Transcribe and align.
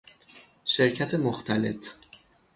شرکت 0.65 1.13
مختلط 1.15 1.81